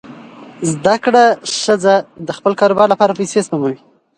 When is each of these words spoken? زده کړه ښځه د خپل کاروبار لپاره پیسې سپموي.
زده 0.71 0.95
کړه 1.03 1.23
ښځه 1.61 1.93
د 2.27 2.29
خپل 2.37 2.53
کاروبار 2.61 2.87
لپاره 2.93 3.17
پیسې 3.19 3.39
سپموي. 3.45 3.77